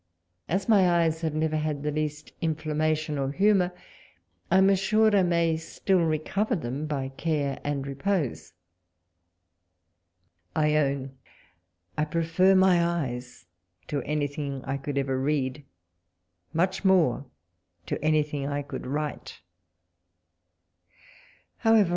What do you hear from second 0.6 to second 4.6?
my eyes have never had the least imflammation or humour, I